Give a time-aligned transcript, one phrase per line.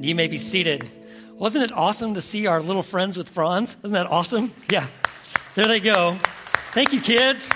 [0.00, 0.90] and you may be seated.
[1.34, 3.76] Wasn't it awesome to see our little friends with fronds?
[3.80, 4.50] Isn't that awesome?
[4.70, 4.86] Yeah.
[5.54, 6.16] There they go.
[6.72, 7.50] Thank you, kids.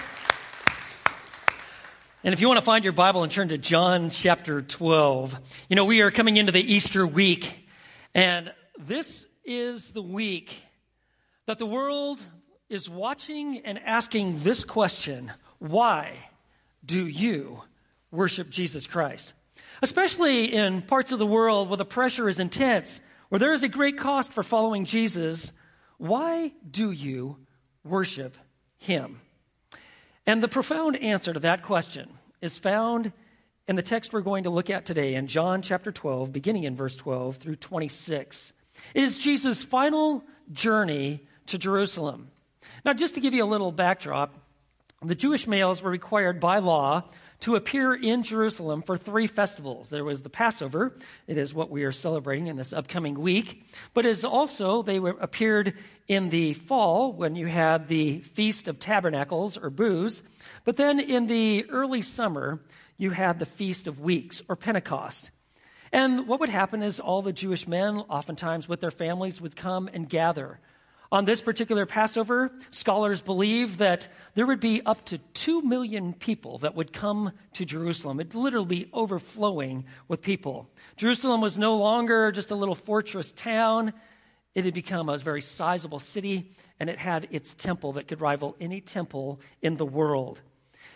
[2.22, 5.34] And if you want to find your Bible and turn to John chapter 12,
[5.70, 7.66] you know, we are coming into the Easter week,
[8.14, 10.54] and this is the week
[11.46, 12.20] that the world
[12.68, 16.12] is watching and asking this question Why
[16.84, 17.62] do you
[18.10, 19.32] worship Jesus Christ?
[19.82, 23.68] Especially in parts of the world where the pressure is intense, where there is a
[23.68, 25.52] great cost for following Jesus,
[25.98, 27.38] why do you
[27.84, 28.36] worship
[28.78, 29.20] him?
[30.26, 32.08] And the profound answer to that question
[32.40, 33.12] is found
[33.66, 36.76] in the text we're going to look at today in John chapter 12, beginning in
[36.76, 38.52] verse 12 through 26.
[38.94, 42.30] It is Jesus' final journey to Jerusalem.
[42.84, 44.34] Now, just to give you a little backdrop,
[45.02, 47.04] the Jewish males were required by law
[47.44, 49.90] to appear in Jerusalem for three festivals.
[49.90, 54.06] There was the Passover, it is what we are celebrating in this upcoming week, but
[54.06, 55.74] as also they were, appeared
[56.08, 60.22] in the fall when you had the Feast of Tabernacles or booths,
[60.64, 62.62] but then in the early summer
[62.96, 65.30] you had the Feast of Weeks or Pentecost.
[65.92, 69.90] And what would happen is all the Jewish men, oftentimes with their families, would come
[69.92, 70.60] and gather
[71.12, 76.58] on this particular Passover, scholars believe that there would be up to 2 million people
[76.58, 78.20] that would come to Jerusalem.
[78.20, 80.68] It'd literally be overflowing with people.
[80.96, 83.92] Jerusalem was no longer just a little fortress town,
[84.54, 88.56] it had become a very sizable city, and it had its temple that could rival
[88.60, 90.40] any temple in the world.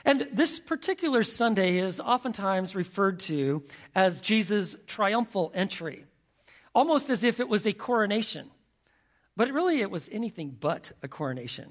[0.05, 3.65] And this particular Sunday is oftentimes referred to
[3.95, 6.05] as Jesus' triumphal entry,
[6.75, 8.51] almost as if it was a coronation.
[9.39, 11.71] But really, it was anything but a coronation.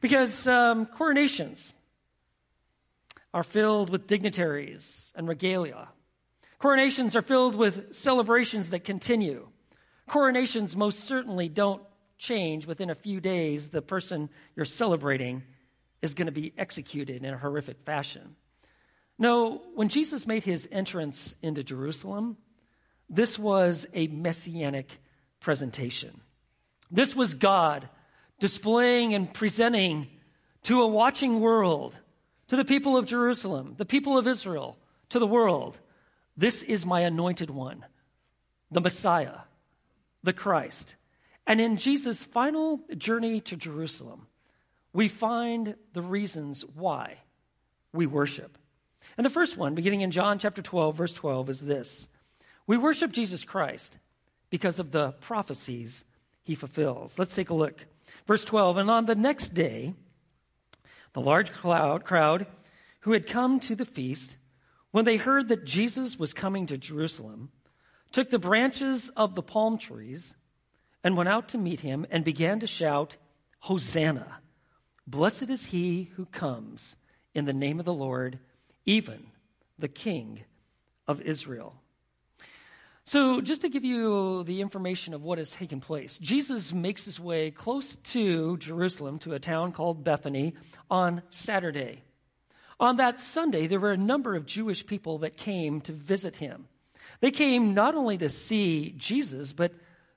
[0.00, 1.74] Because um, coronations
[3.34, 5.88] are filled with dignitaries and regalia.
[6.58, 9.46] Coronations are filled with celebrations that continue.
[10.08, 11.82] Coronations most certainly don't
[12.16, 13.68] change within a few days.
[13.68, 15.42] The person you're celebrating
[16.00, 18.36] is going to be executed in a horrific fashion.
[19.18, 22.38] No, when Jesus made his entrance into Jerusalem,
[23.10, 24.98] this was a messianic
[25.40, 26.22] presentation.
[26.92, 27.88] This was God
[28.38, 30.08] displaying and presenting
[30.64, 31.94] to a watching world,
[32.48, 34.76] to the people of Jerusalem, the people of Israel,
[35.08, 35.78] to the world.
[36.36, 37.84] This is my anointed one,
[38.70, 39.38] the Messiah,
[40.22, 40.96] the Christ.
[41.46, 44.26] And in Jesus' final journey to Jerusalem,
[44.92, 47.16] we find the reasons why
[47.92, 48.58] we worship.
[49.16, 52.08] And the first one, beginning in John chapter 12, verse 12, is this
[52.66, 53.98] We worship Jesus Christ
[54.50, 56.04] because of the prophecies
[56.42, 57.18] he fulfills.
[57.18, 57.86] Let's take a look.
[58.26, 59.94] Verse 12 And on the next day,
[61.12, 62.46] the large crowd, crowd
[63.00, 64.38] who had come to the feast,
[64.90, 67.50] when they heard that Jesus was coming to Jerusalem,
[68.12, 70.36] took the branches of the palm trees
[71.02, 73.16] and went out to meet him and began to shout,
[73.60, 74.40] Hosanna!
[75.06, 76.96] Blessed is he who comes
[77.34, 78.38] in the name of the Lord,
[78.86, 79.26] even
[79.78, 80.44] the King
[81.08, 81.81] of Israel.
[83.04, 87.18] So, just to give you the information of what has taken place, Jesus makes his
[87.18, 90.54] way close to Jerusalem, to a town called Bethany,
[90.88, 92.02] on Saturday.
[92.78, 96.68] On that Sunday, there were a number of Jewish people that came to visit him.
[97.20, 99.72] They came not only to see Jesus, but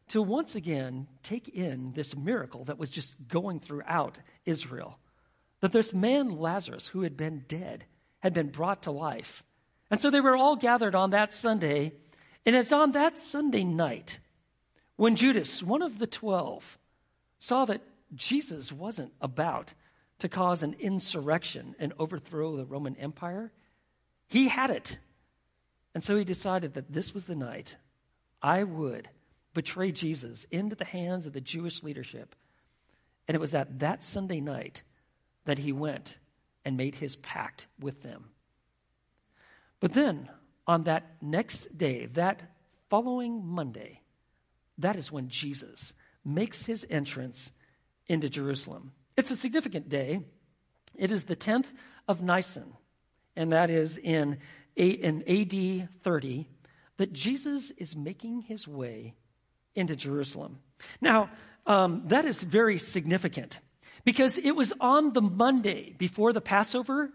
[0.10, 5.00] to once again take in this miracle that was just going throughout Israel.
[5.62, 7.86] That this man, Lazarus, who had been dead,
[8.20, 9.44] had been brought to life.
[9.90, 11.94] And so they were all gathered on that Sunday
[12.46, 14.20] and it's on that Sunday night
[14.96, 16.78] when Judas, one of the twelve,
[17.40, 17.82] saw that
[18.14, 19.74] Jesus wasn't about
[20.20, 23.52] to cause an insurrection and overthrow the Roman Empire.
[24.28, 24.98] He had it.
[25.94, 27.76] And so he decided that this was the night
[28.42, 29.10] I would
[29.54, 32.36] betray Jesus into the hands of the Jewish leadership.
[33.28, 34.84] And it was at that Sunday night
[35.46, 36.18] that he went
[36.64, 38.26] and made his pact with them.
[39.80, 40.30] But then,
[40.68, 42.42] on that next day, that
[42.90, 44.02] following Monday,
[44.78, 47.52] that is when Jesus makes his entrance
[48.08, 48.92] into Jerusalem.
[49.16, 50.22] It's a significant day.
[50.96, 51.66] It is the 10th
[52.08, 52.74] of Nisan,
[53.36, 54.40] and that is in,
[54.76, 56.48] in AD 30,
[56.98, 59.14] that Jesus is making his way
[59.76, 60.60] into Jerusalem.
[61.02, 61.30] Now,
[61.68, 63.60] um, that is very significant
[64.04, 67.12] because it was on the Monday before the Passover.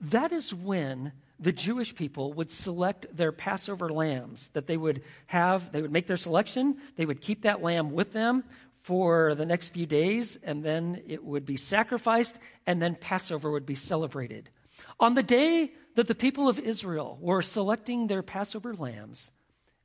[0.00, 5.70] That is when the Jewish people would select their Passover lambs that they would have,
[5.72, 8.44] they would make their selection, they would keep that lamb with them
[8.82, 13.66] for the next few days, and then it would be sacrificed, and then Passover would
[13.66, 14.48] be celebrated.
[15.00, 19.30] On the day that the people of Israel were selecting their Passover lambs,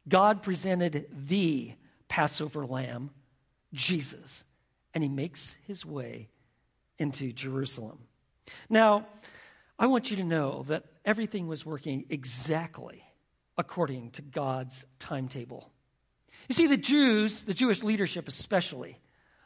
[0.08, 1.74] God presented the
[2.08, 3.10] Passover lamb,
[3.74, 4.44] Jesus,
[4.94, 6.30] and he makes his way
[7.00, 7.98] into Jerusalem.
[8.70, 9.08] Now,
[9.78, 13.04] I want you to know that everything was working exactly
[13.58, 15.72] according to God's timetable.
[16.48, 19.00] You see, the Jews, the Jewish leadership especially,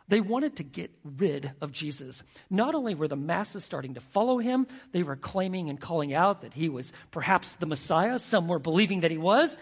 [0.10, 2.24] they wanted to get rid of Jesus.
[2.50, 6.42] Not only were the masses starting to follow him, they were claiming and calling out
[6.42, 8.18] that he was perhaps the Messiah.
[8.18, 9.58] Some were believing that he was.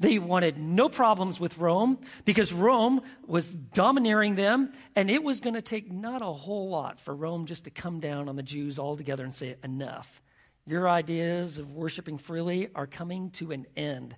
[0.00, 5.54] They wanted no problems with Rome because Rome was domineering them, and it was going
[5.54, 8.78] to take not a whole lot for Rome just to come down on the Jews
[8.78, 10.22] altogether and say, Enough.
[10.66, 14.16] Your ideas of worshiping freely are coming to an end.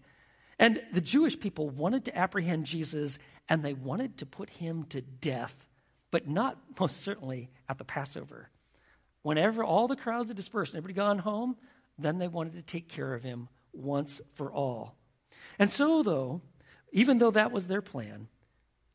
[0.58, 3.18] And the Jewish people wanted to apprehend Jesus
[3.48, 5.54] and they wanted to put him to death,
[6.10, 8.50] but not most certainly at the Passover.
[9.22, 11.56] Whenever all the crowds had dispersed and everybody gone home,
[11.98, 14.96] then they wanted to take care of him once for all.
[15.58, 16.40] And so, though,
[16.92, 18.28] even though that was their plan,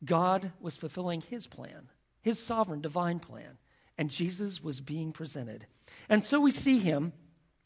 [0.04, 1.88] God was fulfilling his plan,
[2.20, 3.58] his sovereign divine plan,
[3.96, 5.66] and Jesus was being presented.
[6.08, 7.12] And so we see him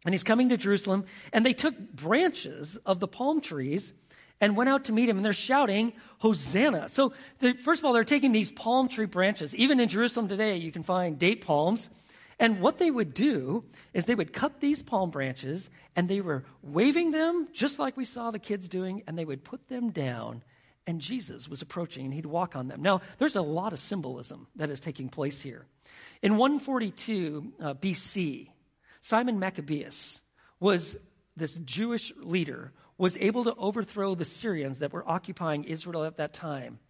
[0.05, 3.93] and he's coming to Jerusalem, and they took branches of the palm trees
[4.41, 6.89] and went out to meet him, and they're shouting, Hosanna.
[6.89, 9.55] So, they, first of all, they're taking these palm tree branches.
[9.55, 11.91] Even in Jerusalem today, you can find date palms.
[12.43, 13.63] And what they would do
[13.95, 18.05] is they would cut these palm branches and they were waving them just like we
[18.05, 20.43] saw the kids doing, and they would put them down.
[20.85, 22.83] And Jesus was approaching and he'd walk on them.
[22.83, 25.67] Now, there's a lot of symbolism that is taking place here.
[26.21, 28.49] In 142 uh, BC,
[29.01, 30.21] Simon Maccabeus
[30.59, 30.97] was
[31.37, 36.33] this Jewish leader, was able to overthrow the Syrians that were occupying Israel at that
[36.33, 36.81] time.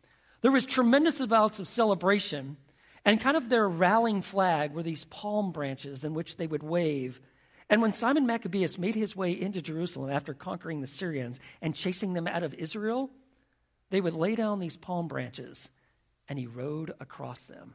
[0.40, 2.56] There was tremendous amounts of celebration,
[3.04, 7.20] and kind of their rallying flag were these palm branches in which they would wave.
[7.69, 12.12] And when Simon Maccabeus made his way into Jerusalem after conquering the Syrians and chasing
[12.12, 13.10] them out of Israel,
[13.90, 15.70] they would lay down these palm branches
[16.28, 17.75] and he rode across them.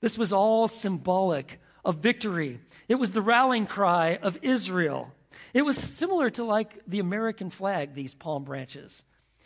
[0.00, 2.60] This was all symbolic of victory.
[2.88, 5.12] It was the rallying cry of Israel.
[5.52, 9.04] It was similar to like the American flag, these palm branches.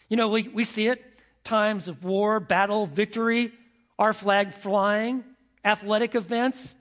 [0.09, 1.03] You know, we, we see it
[1.45, 3.53] times of war, battle, victory,
[4.01, 5.23] our flag flying,
[5.63, 6.75] athletic events.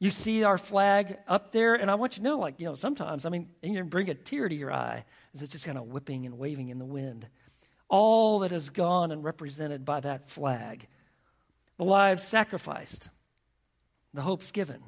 [0.00, 2.74] You see our flag up there, and I want you to know, like, you know,
[2.74, 5.78] sometimes, I mean, and you bring a tear to your eye as it's just kind
[5.78, 7.28] of whipping and waving in the wind.
[7.88, 10.88] All that is gone and represented by that flag.
[11.78, 13.08] The lives sacrificed,
[14.12, 14.82] the hopes given,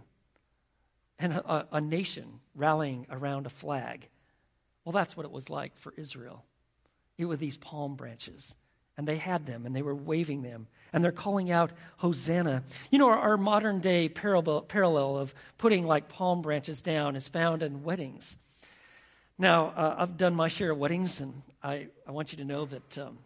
[1.21, 4.09] and a, a, nation rallying around a flag.
[4.85, 6.45] Well, that's what it was like for Israel.
[7.17, 8.55] It was these palm branches,
[8.97, 12.63] and they had them, and they were waving them, and they're calling out, Hosanna.
[12.91, 17.29] You know, our, our modern day parallel, parallel of putting like palm branches down is
[17.29, 18.37] found in weddings.
[19.39, 22.65] Now, uh, I've done my share of weddings, and I, I want you to know
[22.65, 23.19] that um,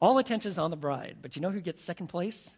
[0.00, 2.50] all attention is on the bride, but you know who gets second place?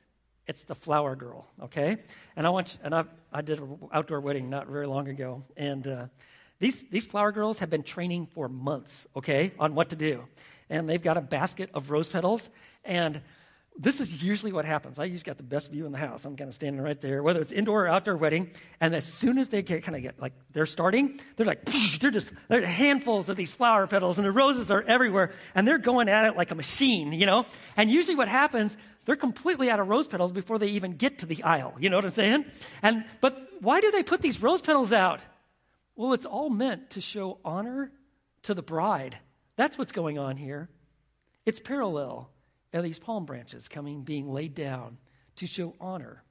[0.48, 1.98] it's the flower girl, okay?
[2.34, 5.44] And I want, you, and I, I did an outdoor wedding not very long ago,
[5.56, 6.06] and uh,
[6.58, 10.24] these these flower girls have been training for months, okay, on what to do,
[10.70, 12.48] and they've got a basket of rose petals,
[12.84, 13.20] and
[13.80, 14.98] this is usually what happens.
[14.98, 16.24] I usually got the best view in the house.
[16.24, 18.50] I'm kind of standing right there, whether it's indoor or outdoor wedding.
[18.80, 21.64] And as soon as they get kind of get like they're starting, they're like
[22.00, 25.78] they're just they're handfuls of these flower petals, and the roses are everywhere, and they're
[25.78, 27.46] going at it like a machine, you know.
[27.76, 28.76] And usually, what happens?
[29.04, 31.74] They're completely out of rose petals before they even get to the aisle.
[31.78, 32.44] You know what I'm saying?
[32.82, 35.20] And but why do they put these rose petals out?
[35.94, 37.92] Well, it's all meant to show honor
[38.42, 39.18] to the bride.
[39.58, 40.68] That's what's going on here.
[41.44, 42.30] It's parallel
[42.72, 44.98] of these palm branches coming, being laid down
[45.36, 46.22] to show honor,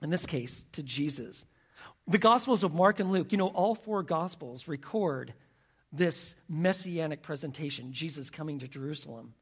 [0.00, 1.44] in this case, to Jesus.
[2.08, 5.34] The Gospels of Mark and Luke, you know, all four Gospels record
[5.92, 9.34] this messianic presentation, Jesus coming to Jerusalem.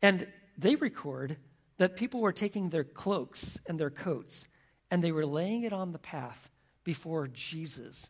[0.00, 1.36] And they record
[1.76, 4.46] that people were taking their cloaks and their coats
[4.90, 6.48] and they were laying it on the path
[6.84, 8.08] before Jesus.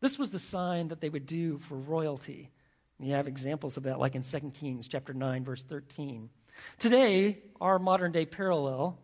[0.00, 2.50] This was the sign that they would do for royalty.
[2.98, 6.30] You have examples of that, like in 2 Kings chapter 9, verse 13.
[6.78, 8.98] Today, our modern day parallel,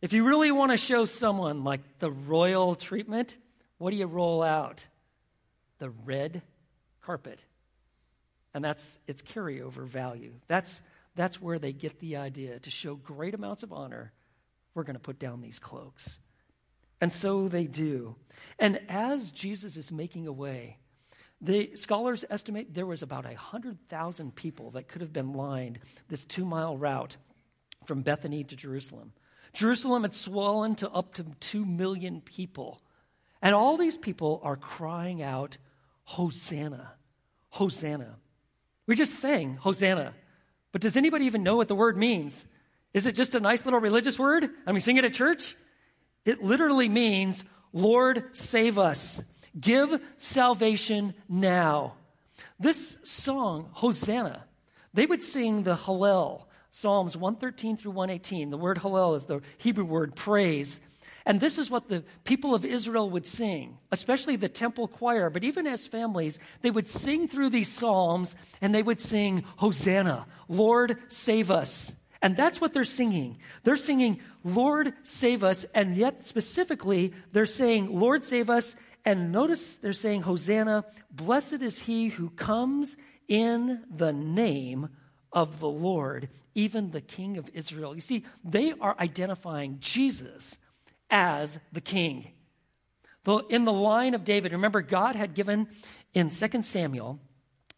[0.00, 3.36] if you really want to show someone like the royal treatment,
[3.78, 4.86] what do you roll out?
[5.78, 6.42] The red
[7.02, 7.40] carpet.
[8.54, 10.32] And that's its carryover value.
[10.46, 10.80] That's
[11.16, 14.12] that's where they get the idea to show great amounts of honor.
[14.74, 16.18] We're going to put down these cloaks.
[17.00, 18.16] And so they do.
[18.58, 20.78] And as Jesus is making a way,
[21.40, 26.44] the scholars estimate there was about 100,000 people that could have been lined this two
[26.44, 27.16] mile route
[27.86, 29.12] from Bethany to Jerusalem.
[29.52, 32.80] Jerusalem had swollen to up to 2 million people.
[33.40, 35.58] And all these people are crying out,
[36.04, 36.92] Hosanna,
[37.50, 38.16] Hosanna.
[38.86, 40.14] We just sang Hosanna.
[40.72, 42.46] But does anybody even know what the word means?
[42.92, 44.48] Is it just a nice little religious word?
[44.66, 45.56] I mean, sing it at church?
[46.24, 49.22] It literally means, Lord, save us.
[49.58, 51.94] Give salvation now.
[52.58, 54.44] This song, Hosanna,
[54.92, 58.50] they would sing the Hallel, Psalms 113 through 118.
[58.50, 60.80] The word Hallel is the Hebrew word praise.
[61.26, 65.42] And this is what the people of Israel would sing, especially the temple choir, but
[65.42, 70.98] even as families, they would sing through these psalms and they would sing, Hosanna, Lord,
[71.08, 71.94] save us.
[72.20, 73.38] And that's what they're singing.
[73.64, 75.64] They're singing, Lord, save us.
[75.74, 78.76] And yet, specifically, they're saying, Lord, save us.
[79.04, 82.96] And notice they're saying, Hosanna, blessed is he who comes
[83.28, 84.88] in the name
[85.32, 87.94] of the Lord, even the King of Israel.
[87.94, 90.56] You see, they are identifying Jesus
[91.10, 92.28] as the king.
[93.48, 95.68] In the line of David, remember, God had given
[96.12, 97.18] in 2 Samuel,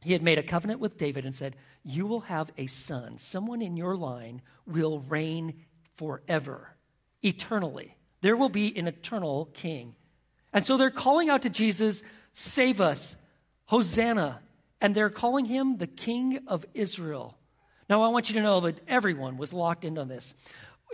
[0.02, 3.18] he had made a covenant with David and said, You will have a son.
[3.18, 5.54] Someone in your line will reign
[5.96, 6.76] forever,
[7.22, 7.96] eternally.
[8.20, 9.94] There will be an eternal king.
[10.56, 13.14] And so they're calling out to Jesus, Save us,
[13.66, 14.40] Hosanna.
[14.80, 17.36] And they're calling him the King of Israel.
[17.90, 20.34] Now, I want you to know that everyone was locked into this.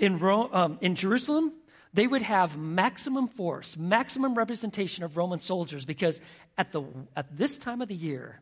[0.00, 1.52] In, Rome, um, in Jerusalem,
[1.94, 6.20] they would have maximum force, maximum representation of Roman soldiers because
[6.58, 6.82] at, the,
[7.14, 8.40] at this time of the year,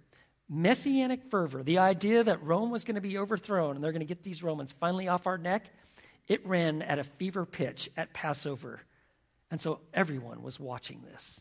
[0.48, 4.06] messianic fervor, the idea that Rome was going to be overthrown and they're going to
[4.06, 5.66] get these Romans finally off our neck,
[6.28, 8.80] it ran at a fever pitch at Passover.
[9.50, 11.40] And so everyone was watching this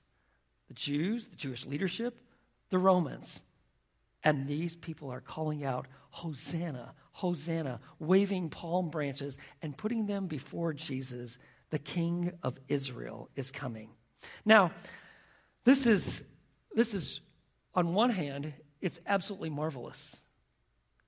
[0.68, 2.18] the Jews, the Jewish leadership,
[2.70, 3.42] the Romans.
[4.24, 10.74] And these people are calling out, Hosanna, Hosanna, waving palm branches and putting them before
[10.74, 11.38] Jesus
[11.70, 13.90] the king of Israel is coming.
[14.44, 14.72] Now,
[15.64, 16.24] this is,
[16.74, 17.22] this is,
[17.76, 20.20] on one hand, it's absolutely marvelous.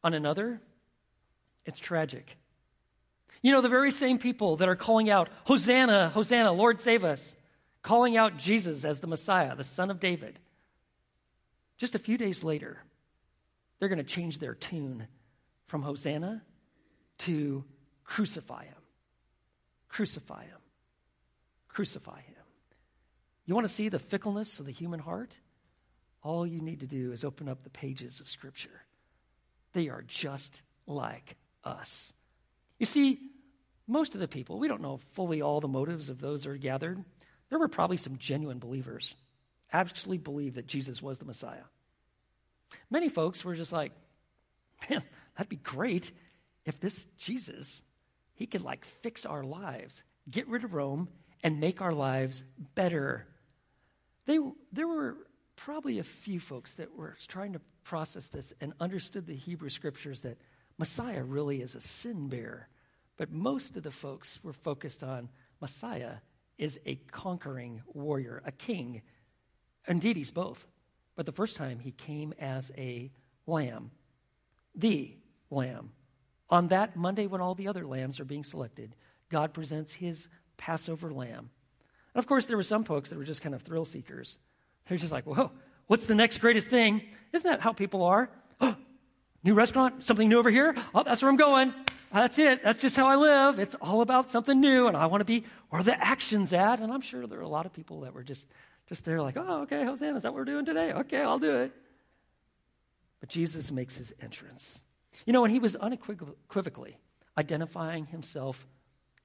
[0.04, 0.62] On another,
[1.66, 2.38] it's tragic.
[3.42, 7.36] You know, the very same people that are calling out, Hosanna, Hosanna, Lord save us,
[7.82, 10.40] calling out Jesus as the Messiah, the Son of David.
[11.78, 12.78] Just a few days later,
[13.80, 15.08] they're going to change their tune
[15.66, 16.44] from Hosanna
[17.20, 17.64] to
[18.04, 18.76] crucify him.
[19.90, 20.58] Crucify him.
[21.68, 22.36] Crucify him.
[23.46, 25.36] You want to see the fickleness of the human heart?
[26.24, 28.86] All you need to do is open up the pages of Scripture.
[29.74, 32.14] They are just like us.
[32.78, 33.31] You see,
[33.88, 36.58] most of the people, we don't know fully all the motives of those who are
[36.58, 37.04] gathered.
[37.50, 39.16] There were probably some genuine believers,
[39.72, 41.64] actually believed that Jesus was the Messiah.
[42.90, 43.92] Many folks were just like,
[44.90, 45.04] man,
[45.36, 46.12] that'd be great
[46.66, 47.82] if this Jesus
[48.42, 51.10] he could like fix our lives, get rid of Rome,
[51.44, 53.28] and make our lives better.
[54.26, 54.40] They,
[54.72, 55.16] there were
[55.56, 60.22] probably a few folks that were trying to process this and understood the Hebrew scriptures
[60.22, 60.38] that
[60.80, 62.68] Messiah really is a sin bearer.
[63.22, 65.30] But most of the folks were focused on
[65.62, 66.14] Messiah
[66.58, 69.04] is a conquering warrior, a king.
[69.88, 70.66] Indeed, he's both.
[71.16, 73.12] But the first time he came as a
[73.46, 73.92] lamb,
[74.74, 75.14] the
[75.52, 75.92] lamb,
[76.50, 78.96] on that Monday, when all the other lambs are being selected,
[79.30, 81.52] God presents his Passover lamb.
[82.16, 84.40] And of course, there were some folks that were just kind of thrill seekers.
[84.90, 85.52] They're just like, whoa,
[85.86, 87.04] what's the next greatest thing?
[87.34, 88.32] Isn't that how people are?
[88.60, 88.76] Oh,
[89.44, 90.76] new restaurant, something new over here?
[90.96, 91.72] Oh, that's where I'm going.
[92.14, 92.64] That's it.
[92.64, 93.60] That's just how I live.
[93.60, 96.80] It's all about something new, and I want to be where the action's at.
[96.80, 98.48] And I'm sure there are a lot of people that were just,
[98.88, 100.92] just there, like, oh, okay, Hosanna, is that what we're doing today?
[100.92, 101.72] Okay, I'll do it.
[103.22, 104.84] But Jesus makes his entrance.
[105.26, 106.98] You know, when he was unequivocally
[107.38, 108.68] identifying himself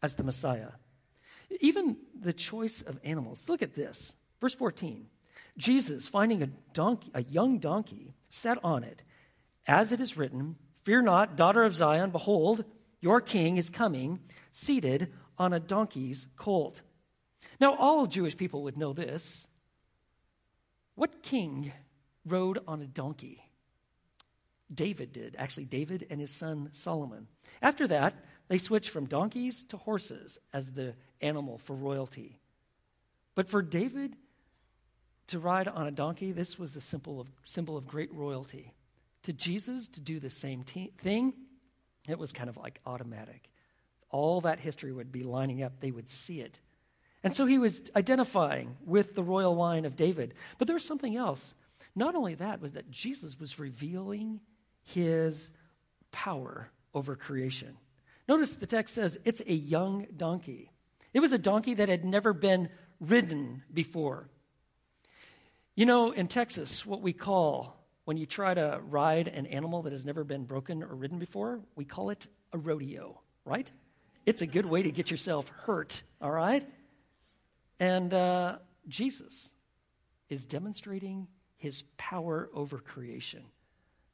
[0.02, 0.70] as the Messiah,
[1.60, 3.44] even the choice of animals.
[3.48, 4.14] Look at this.
[4.40, 5.06] Verse 14.
[5.56, 9.02] Jesus, finding a, donkey, a young donkey, sat on it.
[9.66, 12.64] As it is written, Fear not, daughter of Zion, behold,
[13.06, 14.18] your king is coming,
[14.50, 16.82] seated on a donkey's colt.
[17.60, 19.46] Now, all Jewish people would know this.
[20.96, 21.72] What king
[22.24, 23.48] rode on a donkey?
[24.74, 25.36] David did.
[25.38, 27.28] Actually, David and his son Solomon.
[27.62, 28.12] After that,
[28.48, 32.40] they switched from donkeys to horses as the animal for royalty.
[33.36, 34.16] But for David
[35.28, 38.72] to ride on a donkey, this was a symbol of, symbol of great royalty.
[39.22, 41.34] To Jesus to do the same thing,
[42.12, 43.50] it was kind of like automatic.
[44.10, 46.60] All that history would be lining up, they would see it.
[47.22, 50.34] And so he was identifying with the royal line of David.
[50.58, 51.54] But there was something else.
[51.94, 54.40] Not only that, was that Jesus was revealing
[54.82, 55.50] his
[56.12, 57.76] power over creation.
[58.28, 60.70] Notice the text says it's a young donkey.
[61.12, 62.68] It was a donkey that had never been
[63.00, 64.28] ridden before.
[65.74, 67.75] You know, in Texas, what we call
[68.06, 71.58] when you try to ride an animal that has never been broken or ridden before,
[71.74, 73.70] we call it a rodeo, right?
[74.24, 76.64] It's a good way to get yourself hurt, all right?
[77.80, 79.50] And uh, Jesus
[80.28, 83.42] is demonstrating his power over creation.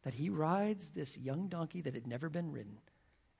[0.05, 2.79] That he rides this young donkey that had never been ridden,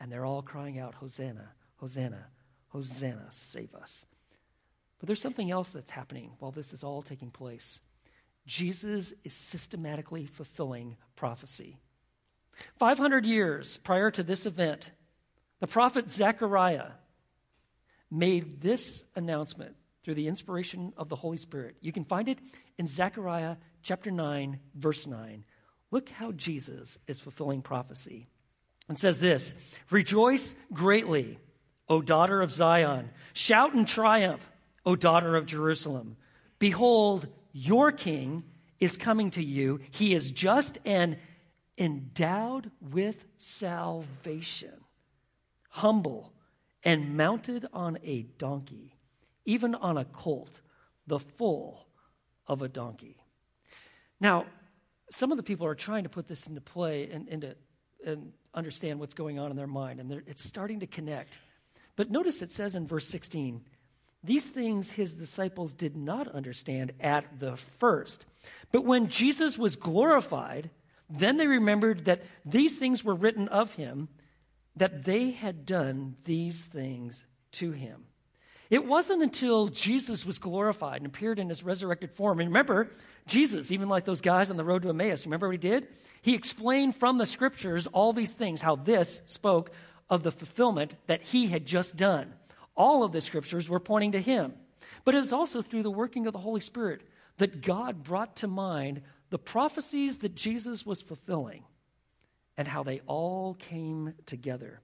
[0.01, 2.27] and they're all crying out, Hosanna, Hosanna,
[2.69, 4.05] Hosanna, save us.
[4.99, 7.81] But there's something else that's happening while this is all taking place.
[8.47, 11.79] Jesus is systematically fulfilling prophecy.
[12.79, 14.91] 500 years prior to this event,
[15.61, 16.91] the prophet Zechariah
[18.11, 21.77] made this announcement through the inspiration of the Holy Spirit.
[21.81, 22.39] You can find it
[22.79, 25.45] in Zechariah chapter 9, verse 9.
[25.91, 28.27] Look how Jesus is fulfilling prophecy.
[28.89, 29.55] And says this
[29.91, 31.39] Rejoice greatly,
[31.89, 33.11] O daughter of Zion.
[33.33, 34.43] Shout in triumph,
[34.85, 36.17] O daughter of Jerusalem.
[36.59, 38.45] Behold, your king
[38.81, 39.81] is coming to you.
[39.91, 41.17] He is just and
[41.79, 44.75] endowed with salvation,
[45.71, 46.33] humble
[46.85, 48.97] and mounted on a donkey,
[49.45, 50.61] even on a colt,
[51.07, 51.87] the foal
[52.47, 53.17] of a donkey.
[54.21, 54.47] Now,
[55.11, 57.55] some of the people are trying to put this into play and, and,
[58.05, 61.39] and understand what's going on in their mind, and it's starting to connect.
[61.97, 63.63] But notice it says in verse 16,
[64.25, 68.25] these things his disciples did not understand at the first.
[68.71, 70.71] But when Jesus was glorified,
[71.11, 74.09] then they remembered that these things were written of him,
[74.77, 78.05] that they had done these things to him.
[78.71, 82.41] It wasn't until Jesus was glorified and appeared in his resurrected form.
[82.41, 82.91] And remember,
[83.27, 85.89] Jesus, even like those guys on the road to Emmaus, remember what he did?
[86.23, 89.73] He explained from the scriptures all these things, how this spoke
[90.09, 92.33] of the fulfillment that he had just done.
[92.77, 94.55] All of the scriptures were pointing to him.
[95.05, 97.03] But it was also through the working of the Holy Spirit
[97.39, 101.65] that God brought to mind the prophecies that Jesus was fulfilling
[102.57, 104.81] and how they all came together.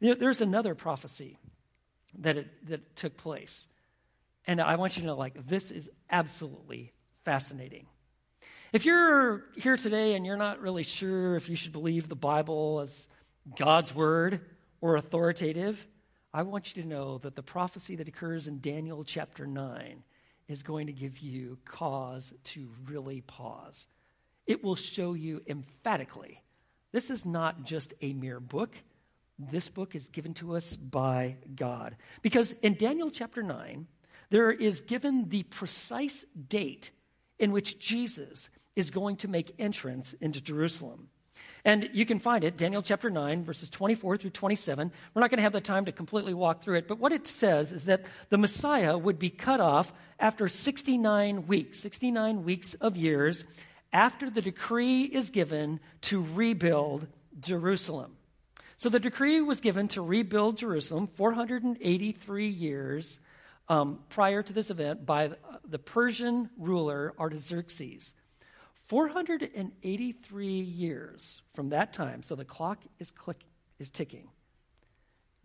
[0.00, 1.36] You know, there's another prophecy
[2.20, 3.66] that, it, that took place.
[4.46, 6.92] And I want you to know, like, this is absolutely
[7.24, 7.86] fascinating.
[8.72, 12.80] If you're here today and you're not really sure if you should believe the Bible
[12.80, 13.08] as
[13.56, 14.40] God's word
[14.80, 15.86] or authoritative,
[16.32, 20.02] I want you to know that the prophecy that occurs in Daniel chapter 9
[20.48, 23.86] is going to give you cause to really pause.
[24.46, 26.42] It will show you emphatically
[26.92, 28.74] this is not just a mere book.
[29.38, 31.96] This book is given to us by God.
[32.22, 33.86] Because in Daniel chapter 9,
[34.30, 36.90] there is given the precise date
[37.38, 41.08] in which Jesus is going to make entrance into Jerusalem.
[41.64, 44.90] And you can find it, Daniel chapter 9, verses 24 through 27.
[45.14, 47.26] We're not going to have the time to completely walk through it, but what it
[47.26, 52.96] says is that the Messiah would be cut off after 69 weeks, 69 weeks of
[52.96, 53.44] years,
[53.92, 57.06] after the decree is given to rebuild
[57.40, 58.16] Jerusalem.
[58.76, 63.20] So the decree was given to rebuild Jerusalem 483 years
[63.68, 65.32] um, prior to this event by
[65.68, 68.14] the Persian ruler Artaxerxes.
[68.90, 73.44] 483 years from that time, so the clock is, click,
[73.78, 74.26] is ticking.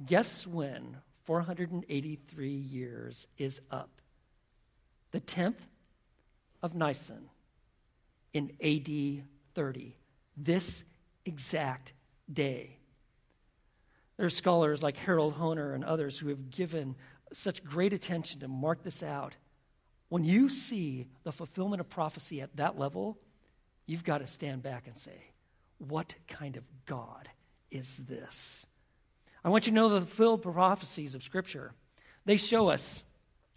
[0.03, 4.01] Guess when 483 years is up?
[5.11, 5.59] The 10th
[6.63, 7.29] of Nisan
[8.33, 9.95] in AD 30,
[10.35, 10.83] this
[11.27, 11.93] exact
[12.33, 12.79] day.
[14.17, 16.95] There are scholars like Harold Hoehner and others who have given
[17.31, 19.35] such great attention to mark this out.
[20.09, 23.19] When you see the fulfillment of prophecy at that level,
[23.85, 25.17] you've got to stand back and say,
[25.77, 27.29] What kind of God
[27.71, 28.65] is this?
[29.43, 31.71] I want you to know the fulfilled prophecies of Scripture.
[32.25, 33.03] They show us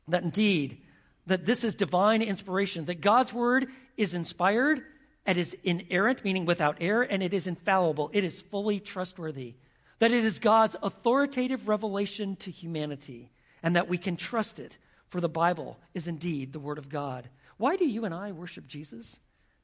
[0.09, 0.83] that indeed,
[1.27, 4.83] that this is divine inspiration, that God's word is inspired,
[5.27, 8.11] it is inerrant, meaning without error, and it is infallible.
[8.15, 9.55] It is fully trustworthy.
[9.99, 13.31] That it is God's authoritative revelation to humanity,
[13.63, 14.79] and that we can trust it,
[15.11, 17.29] for the Bible is indeed the Word of God.
[17.59, 19.19] Why do you and I worship Jesus?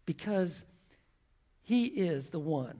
[0.07, 0.65] Because
[1.63, 2.79] he is the one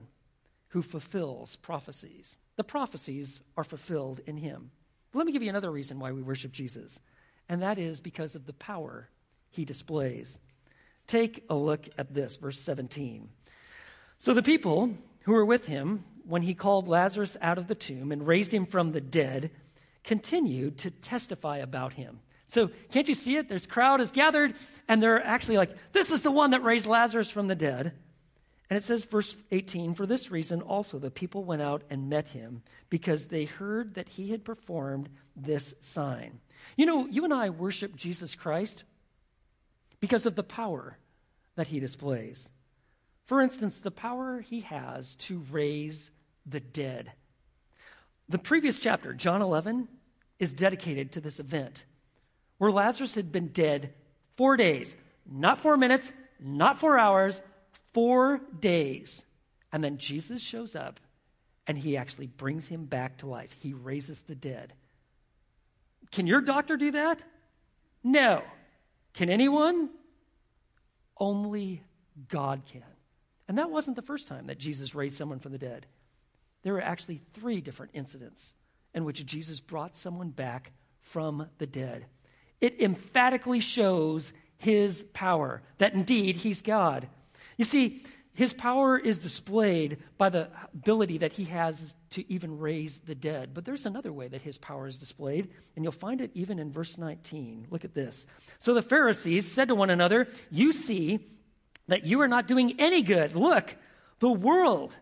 [0.69, 2.37] who fulfills prophecies.
[2.55, 4.71] The prophecies are fulfilled in him.
[5.11, 6.99] But let me give you another reason why we worship Jesus,
[7.49, 9.09] and that is because of the power
[9.49, 10.39] he displays.
[11.07, 13.29] Take a look at this, verse 17.
[14.17, 18.11] So the people who were with him when he called Lazarus out of the tomb
[18.11, 19.51] and raised him from the dead
[20.03, 22.19] continued to testify about him.
[22.47, 23.49] So can't you see it?
[23.49, 24.53] There's crowd is gathered,
[24.87, 27.93] and they're actually like, this is the one that raised Lazarus from the dead.
[28.69, 32.29] And it says, verse 18, for this reason also the people went out and met
[32.29, 36.39] him because they heard that he had performed this sign.
[36.75, 38.83] You know, you and I worship Jesus Christ
[39.99, 40.97] because of the power
[41.55, 42.49] that he displays.
[43.25, 46.11] For instance, the power he has to raise
[46.45, 47.11] the dead.
[48.29, 49.87] The previous chapter, John 11,
[50.39, 51.85] is dedicated to this event
[52.57, 53.93] where Lazarus had been dead
[54.37, 54.95] four days,
[55.29, 57.41] not four minutes, not four hours,
[57.93, 59.23] four days.
[59.71, 60.99] And then Jesus shows up
[61.67, 63.55] and he actually brings him back to life.
[63.59, 64.73] He raises the dead.
[66.11, 67.21] Can your doctor do that?
[68.03, 68.43] No.
[69.13, 69.89] Can anyone?
[71.17, 71.81] Only
[72.29, 72.83] God can.
[73.47, 75.85] And that wasn't the first time that Jesus raised someone from the dead.
[76.63, 78.53] There were actually three different incidents
[78.93, 82.05] in which Jesus brought someone back from the dead.
[82.61, 87.07] It emphatically shows his power, that indeed he's God.
[87.57, 88.01] You see,
[88.35, 93.53] his power is displayed by the ability that he has to even raise the dead.
[93.53, 96.71] But there's another way that his power is displayed, and you'll find it even in
[96.71, 97.67] verse 19.
[97.69, 98.27] Look at this.
[98.59, 101.19] So the Pharisees said to one another, You see
[101.87, 103.37] that you are not doing any good.
[103.37, 103.73] Look,
[104.19, 104.93] the world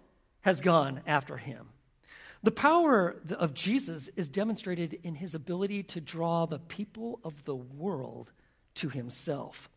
[0.41, 1.69] has gone after him.
[2.43, 7.55] The power of Jesus is demonstrated in his ability to draw the people of the
[7.55, 8.31] world
[8.75, 9.69] to himself.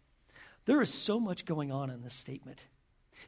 [0.64, 2.64] There is so much going on in this statement.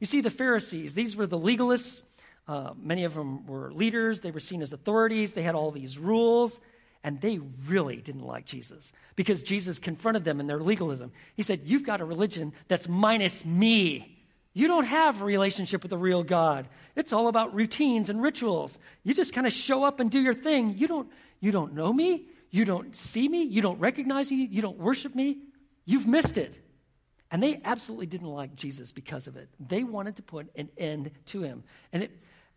[0.01, 2.03] You see, the Pharisees, these were the legalists.
[2.49, 4.21] Uh, many of them were leaders.
[4.21, 5.35] They were seen as authorities.
[5.35, 6.61] They had all these rules.
[7.05, 11.13] And they really didn't like Jesus because Jesus confronted them in their legalism.
[11.37, 14.18] He said, You've got a religion that's minus me.
[14.59, 16.67] You don't have a relationship with the real God.
[16.97, 18.77] It's all about routines and rituals.
[19.05, 20.77] You just kind of show up and do your thing.
[20.77, 22.27] You don't, you don't know me.
[22.51, 23.45] You don't see me.
[23.45, 24.49] You don't recognize me.
[24.51, 25.39] You don't worship me.
[25.85, 26.59] You've missed it.
[27.31, 29.49] And they absolutely didn't like Jesus because of it.
[29.61, 31.63] They wanted to put an end to him.
[31.93, 32.11] And it,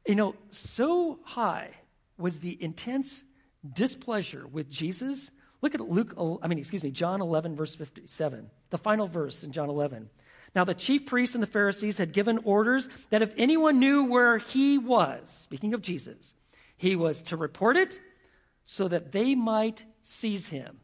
[0.07, 1.69] you know, so high
[2.17, 3.23] was the intense
[3.73, 5.29] displeasure with Jesus.
[5.61, 9.51] Look at Luke, I mean, excuse me, John 11, verse 57, the final verse in
[9.51, 10.09] John 11.
[10.53, 14.37] Now, the chief priests and the Pharisees had given orders that if anyone knew where
[14.37, 16.33] he was, speaking of Jesus,
[16.75, 17.99] he was to report it
[18.65, 20.79] so that they might seize him.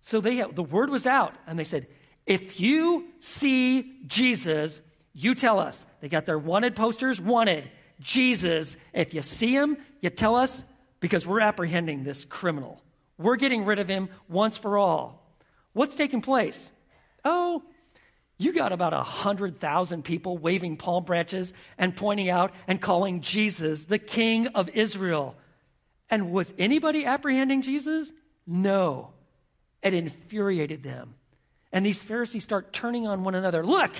[0.00, 1.86] So they the word was out, and they said,
[2.26, 4.82] if you see Jesus,
[5.14, 5.86] you tell us.
[6.00, 7.70] They got their wanted posters, wanted.
[8.00, 10.62] Jesus, if you see him, you tell us
[11.00, 12.82] because we're apprehending this criminal.
[13.16, 15.34] We're getting rid of him once for all.
[15.72, 16.70] What's taking place?
[17.24, 17.62] Oh,
[18.38, 23.84] you got about a 100,000 people waving palm branches and pointing out and calling Jesus
[23.84, 25.34] the King of Israel.
[26.08, 28.12] And was anybody apprehending Jesus?
[28.46, 29.10] No.
[29.82, 31.14] It infuriated them.
[31.72, 33.66] And these Pharisees start turning on one another.
[33.66, 33.90] Look,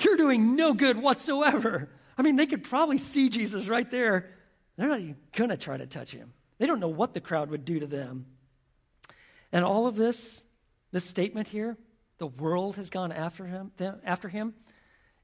[0.00, 1.90] you're doing no good whatsoever.
[2.16, 4.30] I mean, they could probably see Jesus right there.
[4.76, 6.32] They're not even going to try to touch him.
[6.58, 8.26] They don't know what the crowd would do to them.
[9.52, 10.44] And all of this,
[10.90, 11.76] this statement here,
[12.18, 13.72] the world has gone after him,
[14.04, 14.54] after him.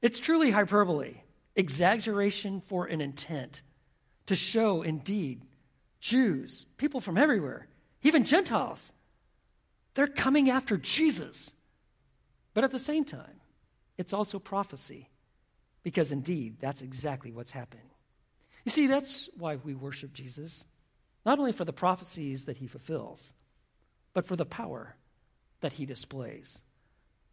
[0.01, 1.21] It's truly hyperbole,
[1.55, 3.61] exaggeration for an intent
[4.27, 5.41] to show, indeed,
[5.99, 7.67] Jews, people from everywhere,
[8.03, 8.91] even Gentiles,
[9.93, 11.51] they're coming after Jesus.
[12.53, 13.41] But at the same time,
[13.97, 15.09] it's also prophecy,
[15.83, 17.89] because indeed, that's exactly what's happening.
[18.65, 20.65] You see, that's why we worship Jesus,
[21.25, 23.31] not only for the prophecies that he fulfills,
[24.13, 24.95] but for the power
[25.61, 26.61] that he displays.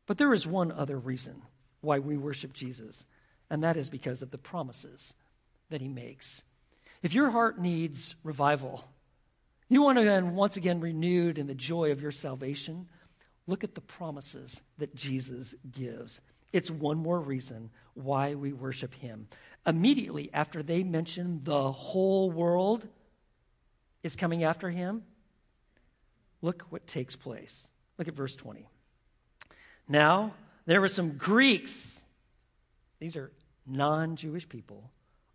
[0.07, 1.43] But there is one other reason
[1.81, 3.05] why we worship Jesus,
[3.51, 5.15] and that is because of the promises
[5.71, 6.43] that he makes.
[7.03, 8.85] If your heart needs revival,
[9.69, 12.89] you want to be once again renewed in the joy of your salvation,
[13.47, 16.21] Look at the promises that Jesus gives.
[16.53, 19.29] It's one more reason why we worship him.
[19.67, 22.87] Immediately after they mention the whole world
[24.03, 25.03] is coming after him,
[26.41, 27.67] look what takes place.
[27.99, 28.67] Look at verse 20.
[29.93, 30.33] Now,
[30.65, 32.03] there were some Greeks,
[32.99, 33.31] these are
[33.67, 34.91] non Jewish people,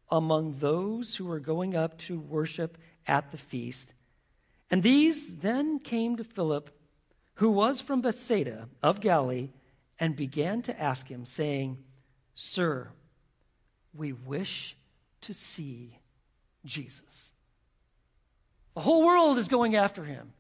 [0.10, 3.94] among those who were going up to worship at the feast.
[4.72, 6.72] And these then came to Philip
[7.38, 9.50] who was from Bethsaida of Galilee,
[10.00, 11.78] and began to ask him, saying,
[12.34, 12.90] Sir,
[13.94, 14.76] we wish
[15.22, 16.00] to see
[16.66, 17.32] Jesus.
[18.74, 20.34] The whole world is going after him.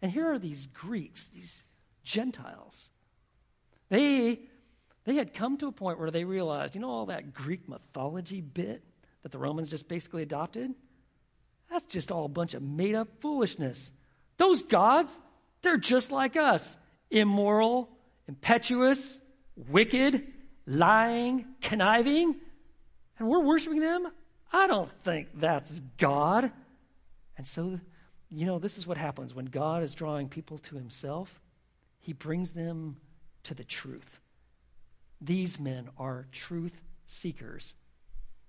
[0.00, 1.64] And here are these Greeks, these
[2.04, 2.88] Gentiles.
[3.88, 4.40] They,
[5.04, 8.40] they had come to a point where they realized, you know, all that Greek mythology
[8.40, 8.82] bit
[9.22, 10.74] that the Romans just basically adopted?
[11.70, 13.90] That's just all a bunch of made up foolishness.
[14.36, 15.14] Those gods,
[15.62, 16.76] they're just like us
[17.10, 17.88] immoral,
[18.26, 19.18] impetuous,
[19.68, 20.26] wicked,
[20.66, 22.36] lying, conniving.
[23.18, 24.08] And we're worshiping them?
[24.52, 26.50] I don't think that's God.
[27.36, 27.80] And so,
[28.30, 31.40] you know, this is what happens when God is drawing people to himself,
[32.00, 32.96] he brings them
[33.48, 34.20] to the truth.
[35.20, 37.74] These men are truth seekers.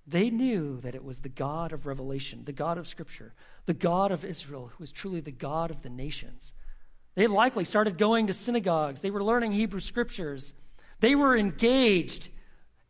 [0.05, 3.33] They knew that it was the God of revelation, the God of Scripture,
[3.65, 6.53] the God of Israel, who was truly the God of the nations.
[7.15, 9.01] They likely started going to synagogues.
[9.01, 10.53] They were learning Hebrew Scriptures.
[10.99, 12.29] They were engaged.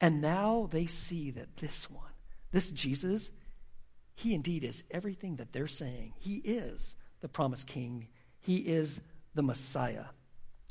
[0.01, 2.03] And now they see that this one,
[2.51, 3.31] this Jesus,
[4.15, 6.13] he indeed is everything that they're saying.
[6.19, 8.07] He is the promised king,
[8.39, 8.99] he is
[9.35, 10.05] the Messiah.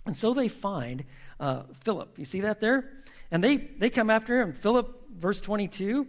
[0.09, 1.05] And so they find
[1.39, 2.19] uh, Philip.
[2.19, 2.91] You see that there?
[3.31, 4.55] And they, they come after him.
[4.55, 6.07] Philip, verse 22,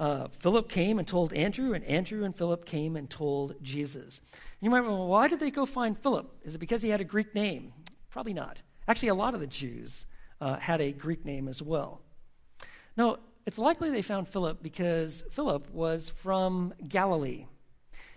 [0.00, 4.22] uh, Philip came and told Andrew, and Andrew and Philip came and told Jesus.
[4.30, 6.34] And you might well, why did they go find Philip?
[6.44, 7.74] Is it because he had a Greek name?
[8.08, 8.62] Probably not.
[8.88, 10.06] Actually, a lot of the Jews
[10.40, 12.00] uh, had a Greek name as well.
[12.96, 17.44] No, it's likely they found Philip because Philip was from Galilee.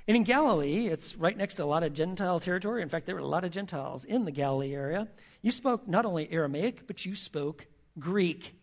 [0.07, 2.83] And in Galilee, it's right next to a lot of Gentile territory.
[2.83, 5.07] In fact, there were a lot of Gentiles in the Galilee area.
[5.41, 7.65] You spoke not only Aramaic, but you spoke
[7.97, 8.53] Greek.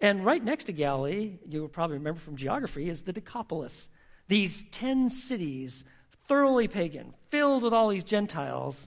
[0.00, 3.88] And right next to Galilee, you will probably remember from geography, is the Decapolis.
[4.28, 5.84] These 10 cities,
[6.28, 8.86] thoroughly pagan, filled with all these Gentiles.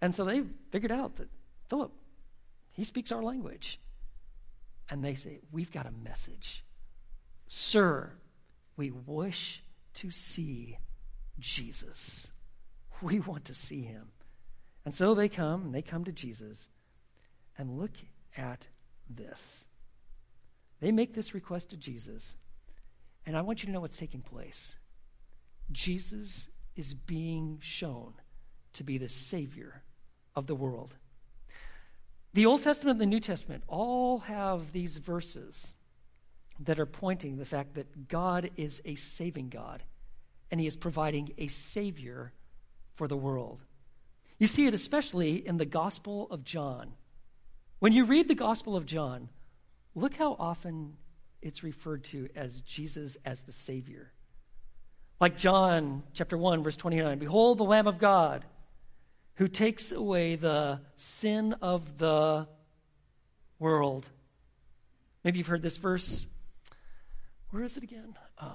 [0.00, 1.28] And so they figured out that
[1.68, 1.92] Philip,
[2.72, 3.80] he speaks our language.
[4.88, 6.64] And they say, We've got a message.
[7.48, 8.12] Sir,
[8.76, 9.62] we wish
[9.94, 10.78] to see
[11.38, 12.28] Jesus.
[13.02, 14.08] We want to see him.
[14.84, 16.68] And so they come, and they come to Jesus,
[17.58, 17.92] and look
[18.36, 18.68] at
[19.08, 19.66] this.
[20.80, 22.36] They make this request to Jesus,
[23.24, 24.76] and I want you to know what's taking place.
[25.72, 28.14] Jesus is being shown
[28.74, 29.82] to be the Savior
[30.34, 30.94] of the world.
[32.34, 35.72] The Old Testament and the New Testament all have these verses
[36.60, 39.82] that are pointing the fact that God is a saving God
[40.50, 42.32] and he is providing a savior
[42.94, 43.60] for the world.
[44.38, 46.92] You see it especially in the Gospel of John.
[47.78, 49.28] When you read the Gospel of John,
[49.94, 50.96] look how often
[51.42, 54.12] it's referred to as Jesus as the Savior.
[55.20, 58.44] Like John chapter 1 verse 29, behold the lamb of God
[59.36, 62.46] who takes away the sin of the
[63.58, 64.06] world.
[65.24, 66.26] Maybe you've heard this verse.
[67.50, 68.14] Where is it again?
[68.38, 68.50] Um,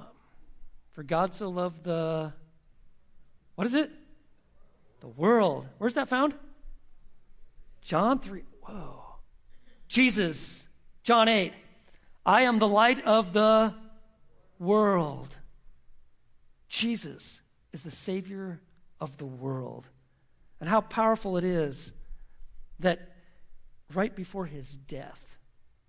[0.94, 2.34] for God so loved the,
[3.56, 3.92] what is it?
[5.00, 5.68] The world.
[5.78, 6.34] Where's that found?
[7.82, 8.44] John 3.
[8.62, 9.16] Whoa.
[9.88, 10.68] Jesus,
[11.04, 11.54] John 8.
[12.26, 13.74] I am the light of the
[14.60, 15.36] world.
[16.70, 17.42] Jesus
[17.74, 18.62] is the Savior
[19.00, 19.88] of the world.
[20.60, 21.92] And how powerful it is
[22.80, 23.16] that
[23.94, 25.20] right before his death,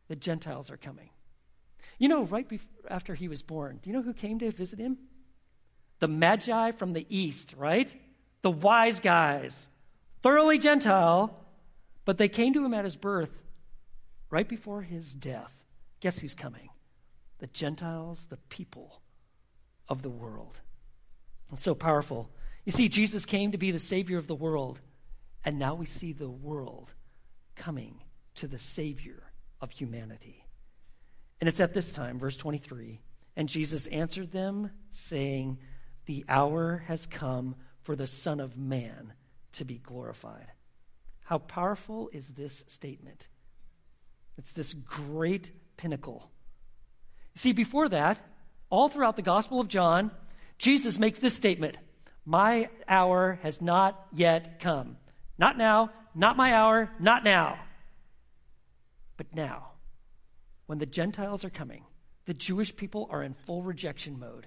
[0.08, 1.10] the Gentiles are coming.
[2.02, 4.80] You know, right before, after he was born, do you know who came to visit
[4.80, 4.98] him?
[6.00, 7.94] The Magi from the east, right?
[8.42, 9.68] The wise guys,
[10.20, 11.32] thoroughly Gentile,
[12.04, 13.30] but they came to him at his birth
[14.30, 15.52] right before his death.
[16.00, 16.70] Guess who's coming?
[17.38, 19.00] The Gentiles, the people
[19.88, 20.60] of the world.
[21.52, 22.28] It's so powerful.
[22.64, 24.80] You see, Jesus came to be the Savior of the world,
[25.44, 26.90] and now we see the world
[27.54, 28.00] coming
[28.34, 29.22] to the Savior
[29.60, 30.42] of humanity.
[31.42, 33.00] And it's at this time, verse 23,
[33.34, 35.58] and Jesus answered them, saying,
[36.06, 39.12] The hour has come for the Son of Man
[39.54, 40.46] to be glorified.
[41.24, 43.26] How powerful is this statement?
[44.38, 46.30] It's this great pinnacle.
[47.34, 48.18] See, before that,
[48.70, 50.12] all throughout the Gospel of John,
[50.58, 51.76] Jesus makes this statement
[52.24, 54.96] My hour has not yet come.
[55.38, 57.58] Not now, not my hour, not now,
[59.16, 59.71] but now
[60.66, 61.84] when the Gentiles are coming,
[62.26, 64.46] the Jewish people are in full rejection mode.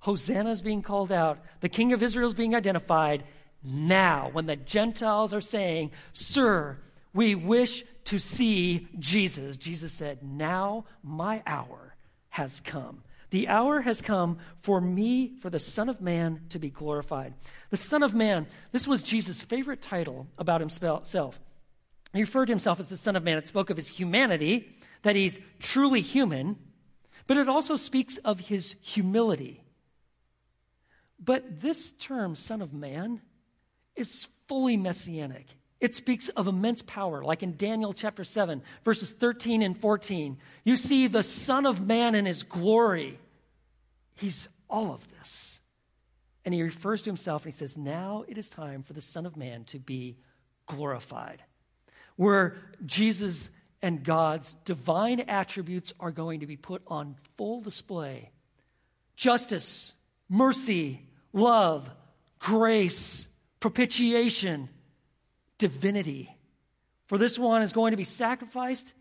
[0.00, 1.38] Hosanna is being called out.
[1.60, 3.22] The King of Israel is being identified.
[3.62, 6.78] Now, when the Gentiles are saying, Sir,
[7.14, 11.94] we wish to see Jesus, Jesus said, Now my hour
[12.30, 13.04] has come.
[13.30, 17.34] The hour has come for me, for the Son of Man, to be glorified.
[17.70, 21.40] The Son of Man, this was Jesus' favorite title about himself.
[22.12, 23.38] He referred to himself as the Son of Man.
[23.38, 26.56] It spoke of his humanity that he's truly human,
[27.26, 29.62] but it also speaks of his humility.
[31.18, 33.20] But this term, Son of Man,
[33.94, 35.46] is fully messianic.
[35.80, 40.38] It speaks of immense power, like in Daniel chapter 7, verses 13 and 14.
[40.64, 43.18] You see the Son of Man in his glory.
[44.14, 45.58] He's all of this.
[46.44, 49.26] And he refers to himself and he says, Now it is time for the Son
[49.26, 50.16] of Man to be
[50.66, 51.42] glorified.
[52.16, 53.48] Where Jesus
[53.82, 58.30] and God's divine attributes are going to be put on full display
[59.16, 59.94] justice,
[60.28, 61.90] mercy, love,
[62.38, 63.28] grace,
[63.60, 64.68] propitiation,
[65.58, 66.34] divinity.
[67.06, 68.94] For this one is going to be sacrificed,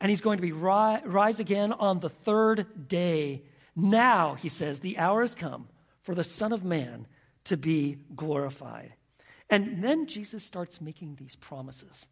[0.00, 3.42] and he's going to be ri- rise again on the third day.
[3.74, 5.68] Now, he says, the hour has come
[6.02, 7.06] for the Son of Man
[7.44, 8.94] to be glorified.
[9.50, 12.06] And then Jesus starts making these promises.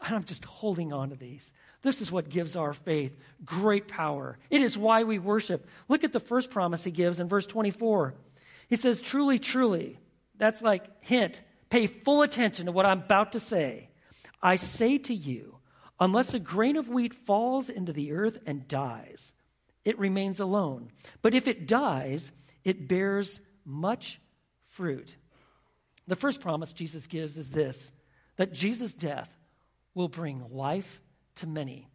[0.00, 1.52] I'm just holding on to these.
[1.82, 4.38] This is what gives our faith great power.
[4.50, 5.68] It is why we worship.
[5.88, 8.14] Look at the first promise he gives in verse 24.
[8.68, 9.98] He says, Truly, truly.
[10.36, 11.40] That's like hint.
[11.70, 13.88] Pay full attention to what I'm about to say.
[14.42, 15.56] I say to you,
[15.98, 19.32] unless a grain of wheat falls into the earth and dies,
[19.84, 20.90] it remains alone.
[21.22, 22.32] But if it dies,
[22.64, 24.20] it bears much
[24.68, 25.16] fruit.
[26.06, 27.92] The first promise Jesus gives is this
[28.36, 29.35] that Jesus' death
[29.96, 31.00] will bring life
[31.36, 31.88] to many.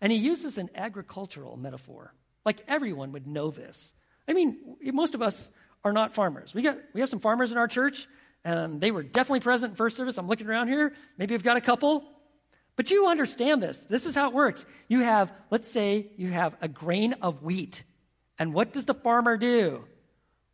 [0.00, 2.14] And he uses an agricultural metaphor.
[2.46, 3.92] Like everyone would know this.
[4.26, 5.50] I mean, most of us
[5.84, 6.54] are not farmers.
[6.54, 8.06] We, got, we have some farmers in our church,
[8.44, 10.16] and they were definitely present in first service.
[10.16, 10.94] I'm looking around here.
[11.18, 12.04] Maybe I've got a couple.
[12.76, 13.84] But you understand this.
[13.90, 14.64] This is how it works.
[14.86, 17.82] You have, let's say, you have a grain of wheat.
[18.38, 19.84] And what does the farmer do?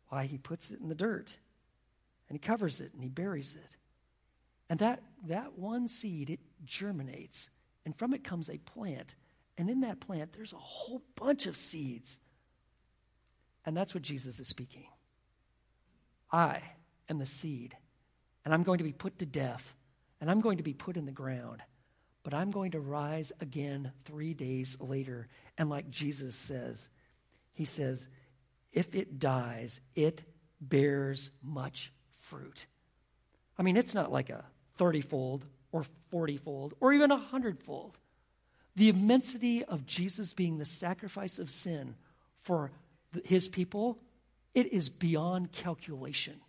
[0.09, 1.37] Why, he puts it in the dirt
[2.27, 3.75] and he covers it and he buries it.
[4.69, 7.49] And that, that one seed, it germinates.
[7.85, 9.15] And from it comes a plant.
[9.57, 12.17] And in that plant, there's a whole bunch of seeds.
[13.65, 14.87] And that's what Jesus is speaking.
[16.31, 16.61] I
[17.09, 17.77] am the seed,
[18.43, 19.75] and I'm going to be put to death,
[20.19, 21.61] and I'm going to be put in the ground
[22.25, 25.27] but I'm going to rise again three days later.
[25.59, 26.89] And like Jesus says,
[27.53, 28.07] He says,
[28.73, 30.23] if it dies, it
[30.59, 32.65] bears much fruit.
[33.59, 34.43] I mean, it's not like a
[34.79, 35.45] 30 fold
[35.75, 37.97] or 40 fold or even a 100 fold.
[38.75, 41.95] The immensity of Jesus being the sacrifice of sin
[42.41, 42.71] for
[43.23, 43.99] his people,
[44.53, 46.39] it is beyond calculation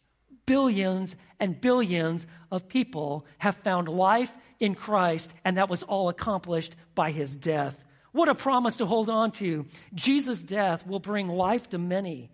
[0.47, 6.77] billions and billions of people have found life in Christ, and that was all accomplished
[6.95, 7.85] by his death.
[8.13, 9.67] What a promise to hold on to.
[9.93, 12.31] Jesus' death will bring life to many.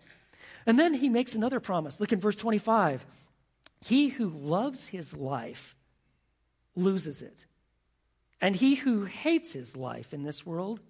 [0.67, 1.99] And then he makes another promise.
[1.99, 3.05] Look in verse 25.
[3.81, 5.75] He who loves his life
[6.75, 7.47] loses it.
[8.41, 10.81] And he who hates his life in this world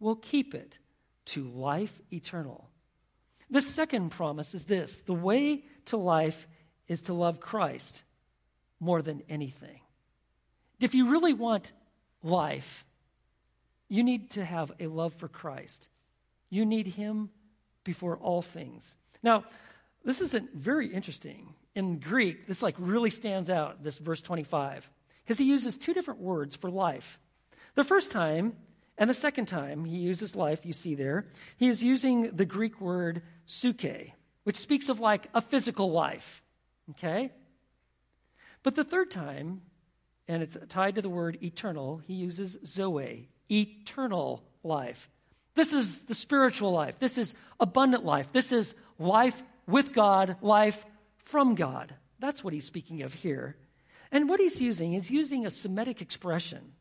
[0.00, 0.76] will keep it
[1.26, 2.68] to life eternal.
[3.50, 6.48] The second promise is this the way to life
[6.88, 8.02] is to love Christ
[8.80, 9.80] more than anything.
[10.80, 11.72] If you really want
[12.22, 12.84] life,
[13.88, 15.88] you need to have a love for Christ.
[16.50, 17.30] You need Him
[17.84, 18.96] before all things.
[19.22, 19.44] Now,
[20.04, 21.54] this isn't very interesting.
[21.74, 24.88] In Greek, this like really stands out, this verse 25,
[25.24, 27.18] because he uses two different words for life.
[27.74, 28.54] The first time
[28.96, 32.80] and the second time he uses life, you see there, he is using the Greek
[32.80, 34.12] word psuche,
[34.44, 36.42] which speaks of like a physical life.
[36.90, 37.32] Okay?
[38.62, 39.62] But the third time,
[40.28, 45.10] and it's tied to the word eternal, he uses zoe, eternal life.
[45.54, 46.98] This is the spiritual life.
[46.98, 48.32] This is abundant life.
[48.32, 50.84] This is life with God, life
[51.24, 51.94] from God.
[52.18, 53.56] That's what he's speaking of here.
[54.12, 56.72] And what he's using is using a Semitic expression.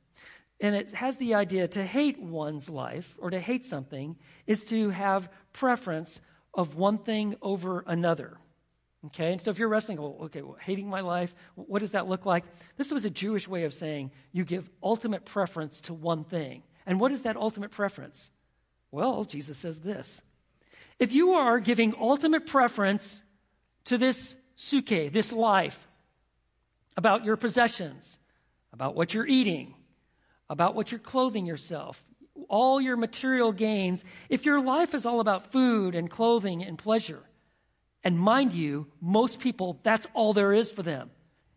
[0.59, 4.89] And it has the idea to hate one's life or to hate something is to
[4.91, 6.21] have preference
[6.53, 8.37] of one thing over another.
[9.07, 12.07] Okay, and so if you're wrestling, well, okay, well, hating my life, what does that
[12.07, 12.45] look like?
[12.77, 16.63] This was a Jewish way of saying you give ultimate preference to one thing.
[16.85, 18.31] And what is that ultimate preference?
[18.91, 20.21] Well, Jesus says this
[20.99, 23.21] If you are giving ultimate preference
[23.85, 25.77] to this psuche, this life,
[26.95, 28.19] about your possessions,
[28.71, 29.73] about what you're eating,
[30.49, 32.03] about what you're clothing yourself,
[32.49, 37.21] all your material gains, if your life is all about food and clothing and pleasure,
[38.03, 41.09] and mind you, most people, that's all there is for them.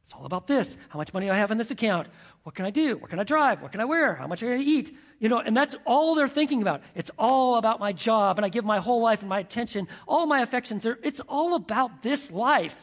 [0.04, 0.76] It's all about this.
[0.88, 2.06] How much money I have in this account?
[2.46, 2.96] What can I do?
[2.96, 3.60] What can I drive?
[3.60, 4.14] What can I wear?
[4.14, 4.96] How much am I going to eat?
[5.18, 6.80] You know, and that's all they're thinking about.
[6.94, 10.26] It's all about my job, and I give my whole life and my attention, all
[10.26, 10.86] my affections.
[10.86, 12.76] Are, it's all about this life.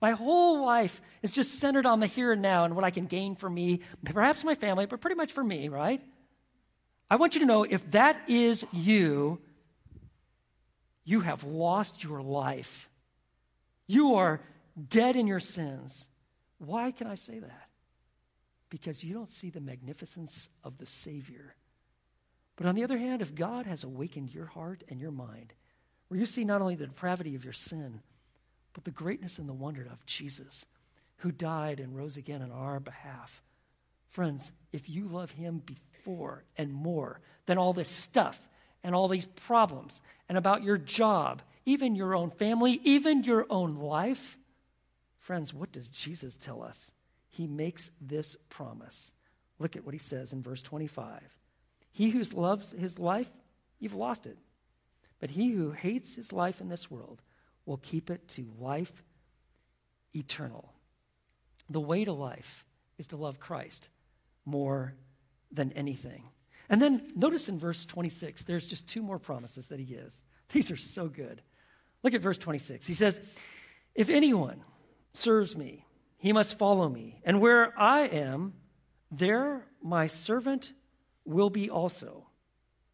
[0.00, 3.04] My whole life is just centered on the here and now and what I can
[3.04, 6.00] gain for me, perhaps my family, but pretty much for me, right?
[7.10, 9.42] I want you to know if that is you,
[11.04, 12.88] you have lost your life.
[13.86, 14.40] You are
[14.88, 16.08] dead in your sins.
[16.56, 17.68] Why can I say that?
[18.72, 21.54] Because you don't see the magnificence of the Savior.
[22.56, 25.52] But on the other hand, if God has awakened your heart and your mind,
[26.08, 28.00] where you see not only the depravity of your sin,
[28.72, 30.64] but the greatness and the wonder of Jesus,
[31.18, 33.42] who died and rose again on our behalf.
[34.08, 38.40] Friends, if you love him before and more than all this stuff
[38.82, 40.00] and all these problems
[40.30, 44.38] and about your job, even your own family, even your own life.
[45.18, 46.90] Friends, what does Jesus tell us?
[47.32, 49.12] He makes this promise.
[49.58, 51.22] Look at what he says in verse 25.
[51.90, 53.30] He who loves his life,
[53.78, 54.36] you've lost it.
[55.18, 57.22] But he who hates his life in this world
[57.64, 58.92] will keep it to life
[60.14, 60.72] eternal.
[61.70, 62.64] The way to life
[62.98, 63.88] is to love Christ
[64.44, 64.94] more
[65.50, 66.24] than anything.
[66.68, 70.22] And then notice in verse 26, there's just two more promises that he gives.
[70.52, 71.40] These are so good.
[72.02, 72.86] Look at verse 26.
[72.86, 73.22] He says,
[73.94, 74.60] If anyone
[75.14, 75.86] serves me,
[76.22, 77.20] he must follow me.
[77.24, 78.54] And where I am,
[79.10, 80.72] there my servant
[81.24, 82.28] will be also.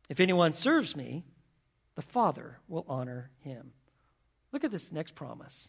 [0.08, 1.24] If anyone serves me,
[1.94, 3.72] the Father will honor him.
[4.50, 5.68] Look at this next promise.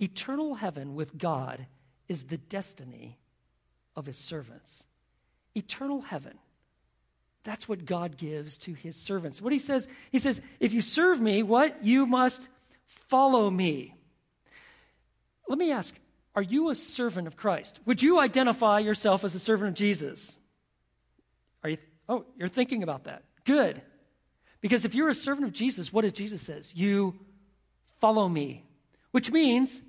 [0.00, 1.66] Eternal heaven with God
[2.06, 3.18] is the destiny
[3.96, 4.84] of his servants.
[5.56, 6.38] Eternal heaven.
[7.42, 9.42] That's what God gives to his servants.
[9.42, 11.84] What he says, he says, if you serve me, what?
[11.84, 12.48] You must
[13.08, 13.96] follow me.
[15.48, 15.96] Let me ask,
[16.34, 17.78] are you a servant of Christ?
[17.84, 20.38] Would you identify yourself as a servant of Jesus?
[21.62, 21.78] Are you
[22.08, 23.22] Oh, you're thinking about that.
[23.44, 23.80] Good.
[24.60, 26.72] Because if you're a servant of Jesus, what does Jesus says?
[26.74, 27.14] You
[28.00, 28.64] follow me,
[29.12, 29.80] which means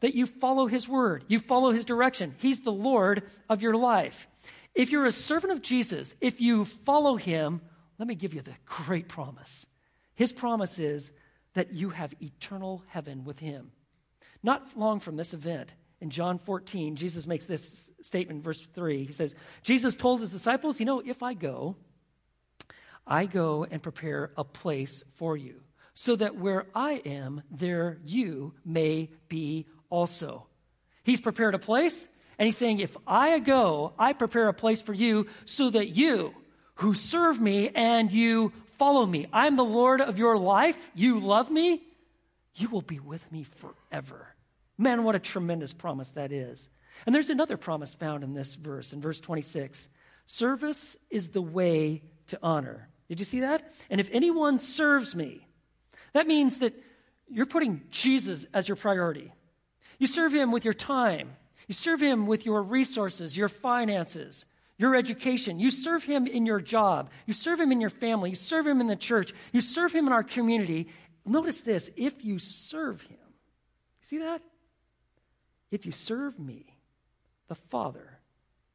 [0.00, 2.34] that you follow his word, you follow his direction.
[2.38, 4.28] He's the Lord of your life.
[4.74, 7.60] If you're a servant of Jesus, if you follow him,
[7.98, 9.66] let me give you the great promise.
[10.14, 11.10] His promise is
[11.54, 13.72] that you have eternal heaven with him.
[14.42, 19.04] Not long from this event, in John 14, Jesus makes this statement, verse 3.
[19.04, 21.76] He says, Jesus told his disciples, You know, if I go,
[23.06, 25.60] I go and prepare a place for you,
[25.94, 30.46] so that where I am, there you may be also.
[31.02, 32.06] He's prepared a place,
[32.38, 36.32] and he's saying, If I go, I prepare a place for you, so that you,
[36.76, 41.50] who serve me and you follow me, I'm the Lord of your life, you love
[41.50, 41.82] me,
[42.54, 44.28] you will be with me forever.
[44.78, 46.68] Man, what a tremendous promise that is.
[47.04, 49.88] And there's another promise found in this verse, in verse 26.
[50.26, 52.88] Service is the way to honor.
[53.08, 53.72] Did you see that?
[53.90, 55.46] And if anyone serves me,
[56.12, 56.74] that means that
[57.28, 59.32] you're putting Jesus as your priority.
[59.98, 64.46] You serve him with your time, you serve him with your resources, your finances,
[64.78, 65.58] your education.
[65.58, 68.80] You serve him in your job, you serve him in your family, you serve him
[68.80, 70.88] in the church, you serve him in our community.
[71.26, 73.18] Notice this if you serve him,
[74.00, 74.40] see that?
[75.70, 76.74] If you serve me,
[77.48, 78.18] the Father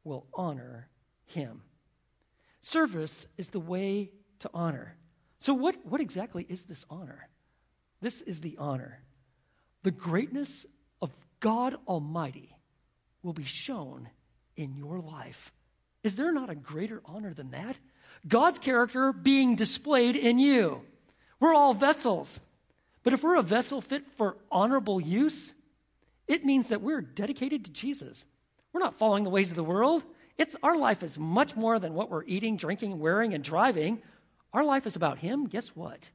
[0.04, 0.88] will honor
[1.26, 1.62] him.
[2.60, 4.96] Service is the way to honor.
[5.38, 7.28] So, what, what exactly is this honor?
[8.00, 9.00] This is the honor.
[9.82, 10.66] The greatness
[11.02, 12.56] of God Almighty
[13.22, 14.08] will be shown
[14.56, 15.52] in your life.
[16.02, 17.76] Is there not a greater honor than that?
[18.26, 20.82] God's character being displayed in you.
[21.40, 22.40] We're all vessels.
[23.02, 25.52] But if we're a vessel fit for honorable use,
[26.26, 28.24] it means that we're dedicated to Jesus.
[28.72, 30.02] We're not following the ways of the world.
[30.38, 34.02] It's our life is much more than what we're eating, drinking, wearing, and driving.
[34.52, 35.46] Our life is about Him.
[35.46, 36.10] Guess what?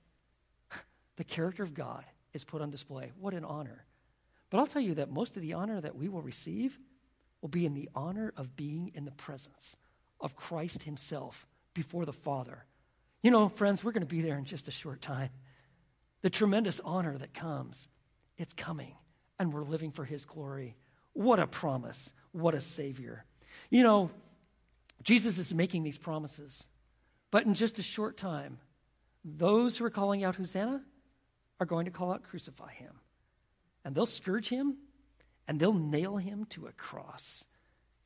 [1.18, 3.12] The character of God is put on display.
[3.20, 3.84] What an honor.
[4.50, 6.80] But I'll tell you that most of the honor that we will receive
[7.42, 9.76] will be in the honor of being in the presence
[10.22, 12.66] of Christ Himself before the Father.
[13.22, 15.30] You know, friends, we're going to be there in just a short time.
[16.22, 17.90] The tremendous honor that comes,
[18.38, 18.96] it's coming
[19.40, 20.76] and we're living for His glory.
[21.14, 22.14] What a promise.
[22.32, 23.26] What a Savior.
[23.70, 24.12] You know,
[25.04, 26.66] Jesus is making these promises,
[27.32, 28.60] but in just a short time,
[29.24, 30.82] those who are calling out Hosanna
[31.60, 32.94] are going to call out Crucify Him.
[33.84, 34.78] And they'll scourge Him
[35.48, 37.46] and they'll nail Him to a cross.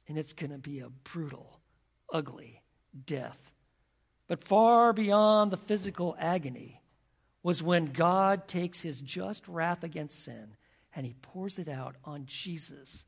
[0.07, 1.59] And it's going to be a brutal,
[2.11, 2.61] ugly
[3.05, 3.37] death.
[4.27, 6.81] But far beyond the physical agony
[7.41, 10.55] was when God takes his just wrath against sin
[10.95, 13.05] and he pours it out on Jesus,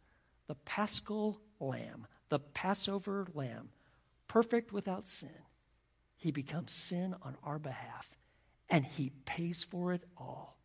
[0.48, 3.70] the paschal lamb, the Passover lamb,
[4.28, 5.30] perfect without sin.
[6.18, 8.10] He becomes sin on our behalf,
[8.70, 10.58] and he pays for it all.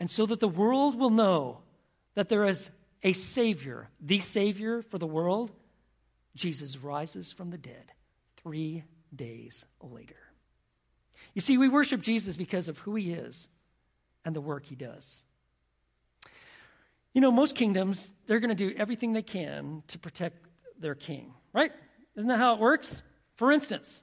[0.00, 1.58] And so that the world will know
[2.14, 2.70] that there is
[3.02, 5.50] a Savior, the Savior for the world,
[6.36, 7.92] Jesus rises from the dead
[8.36, 8.84] three
[9.14, 10.16] days later.
[11.34, 13.48] You see, we worship Jesus because of who he is
[14.24, 15.24] and the work he does.
[17.18, 20.36] You know, most kingdoms, they're going to do everything they can to protect
[20.78, 21.72] their king, right?
[22.14, 23.02] Isn't that how it works?
[23.34, 24.00] For instance,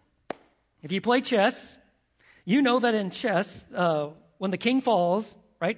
[0.84, 1.78] if you play chess,
[2.44, 5.78] you know that in chess, uh, when the king falls, right,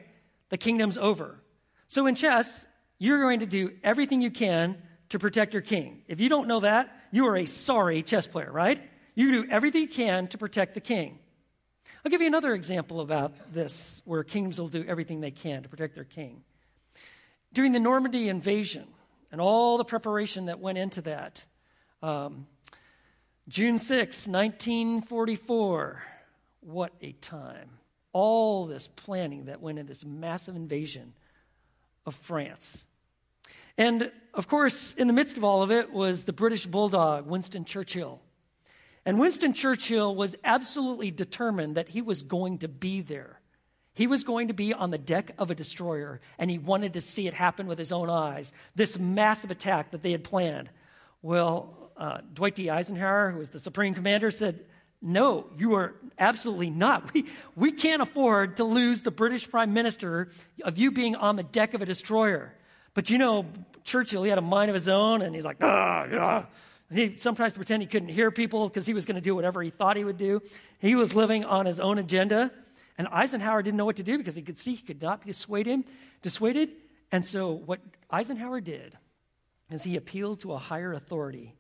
[0.50, 1.40] the kingdom's over.
[1.88, 2.66] So in chess,
[2.98, 4.76] you're going to do everything you can
[5.10, 6.02] to protect your king.
[6.08, 8.82] If you don't know that, you are a sorry chess player, right?
[9.14, 11.20] You do everything you can to protect the king.
[12.04, 15.70] I'll give you another example about this, where kingdoms will do everything they can to
[15.70, 16.42] protect their king.
[17.58, 18.86] During the Normandy invasion
[19.32, 21.44] and all the preparation that went into that,
[22.04, 22.46] um,
[23.48, 26.04] June 6, 1944.
[26.60, 27.72] What a time.
[28.14, 31.14] All this planning that went into this massive invasion
[32.06, 32.86] of France.
[33.76, 37.66] And of course, in the midst of all of it was the British bulldog, Winston
[37.66, 38.22] Churchill.
[39.04, 43.37] And Winston Churchill was absolutely determined that he was going to be there.
[43.98, 47.02] He was going to be on the deck of a destroyer, and he wanted to
[47.02, 48.54] see it happen with his own eyes.
[48.76, 50.70] This massive attack that they had planned.
[51.24, 52.70] Well, uh, Dwight D.
[52.70, 54.60] Eisenhower, who was the supreme commander, said,
[55.02, 57.12] No, you are absolutely not.
[57.12, 57.26] We,
[57.56, 60.30] we can't afford to lose the British prime minister
[60.64, 62.54] of you being on the deck of a destroyer.
[62.94, 63.48] But you know,
[63.84, 66.46] Churchill, he had a mind of his own, and he's like, ah, ah.
[66.92, 69.72] He sometimes pretend he couldn't hear people because he was going to do whatever he
[69.72, 70.44] thought he would do.
[70.78, 72.52] He was living on his own agenda.
[72.98, 75.28] And Eisenhower didn't know what to do because he could see he could not be
[75.28, 75.84] dissuaded.
[76.22, 76.70] dissuaded.
[77.12, 77.80] And so what
[78.10, 78.98] Eisenhower did
[79.72, 81.56] is he appealed to a higher authority.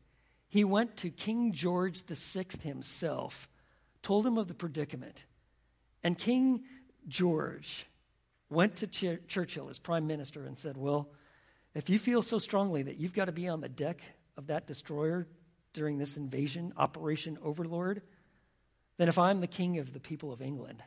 [0.50, 3.48] He went to King George VI himself,
[4.02, 5.26] told him of the predicament.
[6.04, 6.64] And King
[7.08, 7.86] George
[8.50, 11.10] went to Ch- Churchill as prime minister and said, Well,
[11.76, 14.02] if you feel so strongly that you've got to be on the deck
[14.38, 15.28] of that destroyer
[15.74, 18.02] during this invasion, Operation Overlord,
[18.98, 20.82] then if I'm the king of the people of England,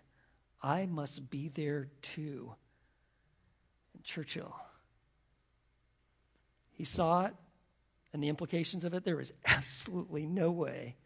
[0.63, 2.55] I must be there too.
[3.95, 4.55] And Churchill,
[6.73, 7.35] he saw it
[8.13, 9.05] and the implications of it.
[9.05, 10.97] There was absolutely no way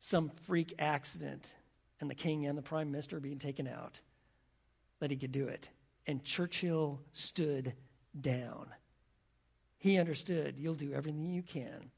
[0.00, 1.54] some freak accident
[2.00, 4.00] and the king and the prime minister being taken out
[5.00, 5.68] that he could do it.
[6.06, 7.74] And Churchill stood
[8.18, 8.66] down.
[9.78, 11.90] He understood you'll do everything you can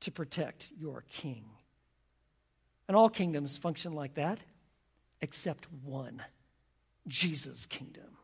[0.00, 1.44] to protect your king.
[2.86, 4.38] And all kingdoms function like that,
[5.24, 6.22] except one
[7.08, 8.18] Jesus' kingdom.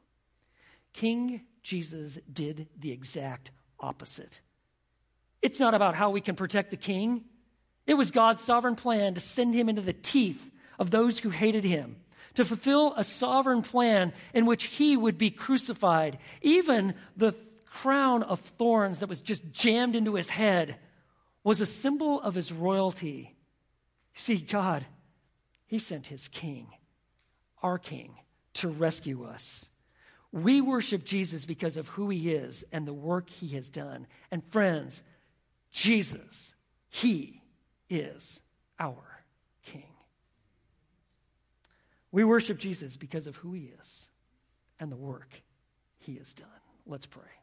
[0.92, 4.40] King Jesus did the exact opposite.
[5.40, 7.24] It's not about how we can protect the king.
[7.86, 11.64] It was God's sovereign plan to send him into the teeth of those who hated
[11.64, 11.96] him,
[12.34, 16.18] to fulfill a sovereign plan in which he would be crucified.
[16.42, 17.34] Even the
[17.66, 20.76] crown of thorns that was just jammed into his head
[21.42, 23.34] was a symbol of his royalty.
[24.12, 24.84] See, God,
[25.66, 26.66] he sent his king,
[27.62, 28.14] our king,
[28.54, 29.68] to rescue us.
[30.32, 34.06] We worship Jesus because of who he is and the work he has done.
[34.30, 35.02] And friends,
[35.72, 36.54] Jesus,
[36.88, 37.42] he
[37.88, 38.40] is
[38.78, 39.24] our
[39.64, 39.84] king.
[42.12, 44.08] We worship Jesus because of who he is
[44.78, 45.42] and the work
[45.98, 46.48] he has done.
[46.86, 47.39] Let's pray.